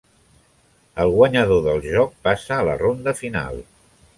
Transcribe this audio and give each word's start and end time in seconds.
El 1.03 1.11
guanyador 1.17 1.61
del 1.67 1.83
joc 1.85 2.17
passa 2.29 2.59
a 2.59 2.67
la 2.71 2.77
ronda 2.85 3.17
final. 3.21 3.63